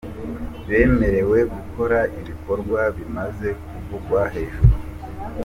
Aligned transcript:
bemerewe 0.67 1.37
gukora 1.53 1.99
ibikorwa 2.19 2.81
bimaze 2.95 3.49
kuvugwa 3.67 4.21
hejuru;. 4.33 4.75